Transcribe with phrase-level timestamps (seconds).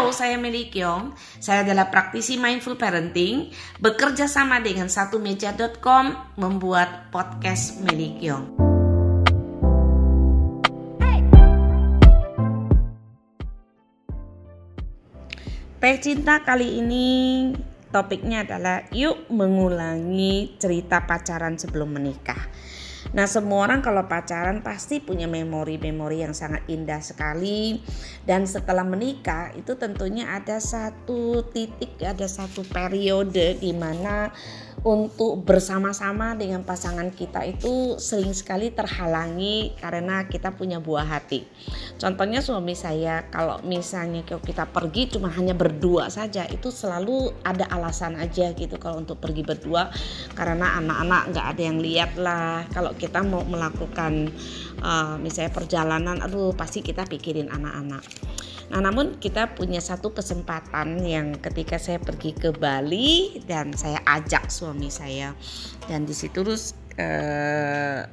[0.00, 1.12] Halo, saya Meli Kyong.
[1.44, 3.52] Saya adalah praktisi mindful parenting,
[3.84, 8.48] bekerja sama dengan satu meja.com membuat podcast Meli Kyong.
[15.84, 17.06] Teh cinta kali ini
[17.92, 22.40] topiknya adalah yuk mengulangi cerita pacaran sebelum menikah.
[23.10, 27.80] Nah, semua orang kalau pacaran pasti punya memori-memori yang sangat indah sekali
[28.28, 34.30] dan setelah menikah itu tentunya ada satu titik, ada satu periode di mana
[34.80, 41.44] untuk bersama-sama dengan pasangan kita itu sering sekali terhalangi karena kita punya buah hati.
[42.00, 48.16] Contohnya suami saya kalau misalnya kita pergi cuma hanya berdua saja itu selalu ada alasan
[48.16, 49.92] aja gitu kalau untuk pergi berdua
[50.32, 52.64] karena anak-anak nggak ada yang lihat lah.
[52.72, 54.32] Kalau kita mau melakukan
[54.82, 58.02] uh, misalnya perjalanan, aduh pasti kita pikirin anak-anak.
[58.70, 64.46] Nah, namun kita punya satu kesempatan yang ketika saya pergi ke Bali dan saya ajak
[64.46, 65.34] suami saya
[65.90, 68.06] dan di situ terus eh,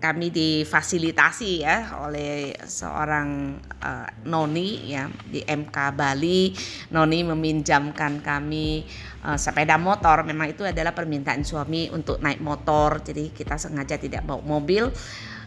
[0.00, 6.56] kami difasilitasi ya oleh seorang uh, noni ya di MK Bali.
[6.88, 8.88] Noni meminjamkan kami
[9.28, 10.24] uh, sepeda motor.
[10.24, 13.04] Memang itu adalah permintaan suami untuk naik motor.
[13.04, 14.88] Jadi kita sengaja tidak bawa mobil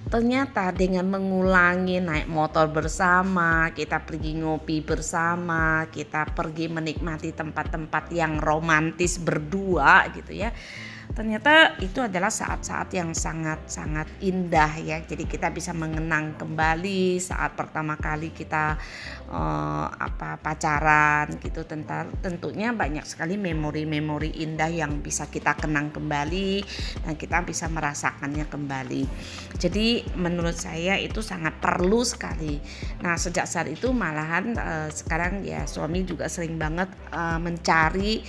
[0.03, 8.35] ternyata dengan mengulangi naik motor bersama, kita pergi ngopi bersama, kita pergi menikmati tempat-tempat yang
[8.43, 10.51] romantis berdua gitu ya
[11.13, 14.97] ternyata itu adalah saat-saat yang sangat-sangat indah ya.
[15.01, 18.77] Jadi kita bisa mengenang kembali saat pertama kali kita
[19.29, 21.65] uh, apa pacaran gitu.
[21.65, 26.65] Tentang tentunya banyak sekali memori-memori indah yang bisa kita kenang kembali
[27.05, 29.03] dan kita bisa merasakannya kembali.
[29.57, 32.57] Jadi menurut saya itu sangat perlu sekali.
[33.05, 38.25] Nah sejak saat itu malahan uh, sekarang ya suami juga sering banget uh, mencari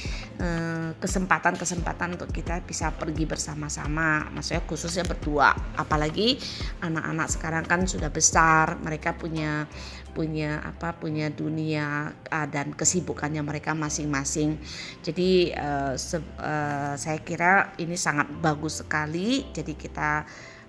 [0.98, 5.54] kesempatan-kesempatan untuk kita bisa pergi bersama-sama maksudnya khususnya berdua.
[5.78, 6.36] Apalagi
[6.82, 9.70] anak-anak sekarang kan sudah besar mereka punya
[10.14, 14.58] punya apa punya dunia uh, dan kesibukannya mereka masing-masing.
[15.02, 15.94] Jadi uh,
[16.38, 19.46] uh, saya kira ini sangat bagus sekali.
[19.50, 20.22] Jadi kita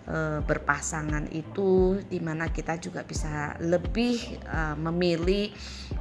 [0.05, 5.51] e, berpasangan itu di mana kita juga bisa lebih e, memilih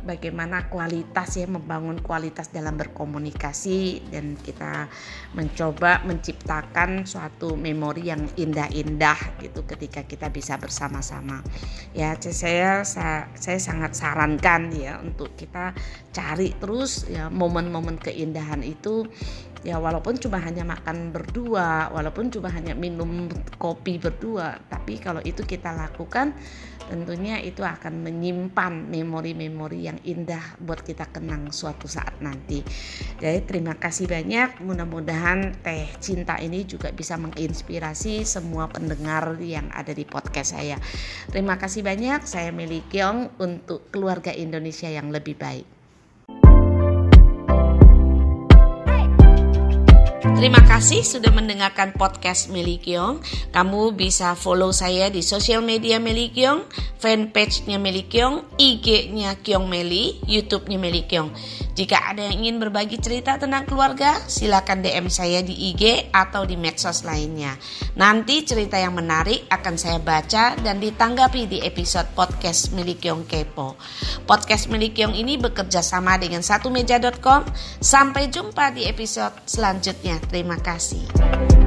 [0.05, 4.89] bagaimana kualitas ya membangun kualitas dalam berkomunikasi dan kita
[5.33, 11.41] mencoba menciptakan suatu memori yang indah-indah gitu ketika kita bisa bersama-sama.
[11.97, 15.73] Ya saya saya, saya sangat sarankan ya untuk kita
[16.15, 19.09] cari terus ya momen-momen keindahan itu
[19.65, 25.41] ya walaupun cuma hanya makan berdua walaupun cuma hanya minum kopi berdua tapi kalau itu
[25.41, 26.37] kita lakukan
[26.85, 32.61] tentunya itu akan menyimpan memori-memori yang indah buat kita kenang suatu saat nanti.
[33.21, 34.61] Jadi terima kasih banyak.
[34.61, 40.77] Mudah-mudahan teh cinta ini juga bisa menginspirasi semua pendengar yang ada di podcast saya.
[41.33, 42.29] Terima kasih banyak.
[42.29, 45.74] Saya Meli Kyong untuk keluarga Indonesia yang lebih baik
[50.25, 53.21] Terima kasih sudah mendengarkan podcast Meli Kiong.
[53.53, 56.65] Kamu bisa follow saya di sosial media Meli Kiong,
[56.97, 61.29] fanpage-nya Meli Kiong, IG-nya Kiong Meli, YouTube-nya Meli Kiong.
[61.75, 66.55] Jika ada yang ingin berbagi cerita tentang keluarga, silakan DM saya di IG atau di
[66.55, 67.59] medsos lainnya.
[67.99, 73.75] Nanti cerita yang menarik akan saya baca dan ditanggapi di episode podcast Meli Kiong Kepo.
[74.23, 77.43] Podcast Meli Kiong ini bekerja sama dengan satu meja.com.
[77.83, 80.23] Sampai jumpa di episode selanjutnya.
[80.31, 81.64] Terima kasih.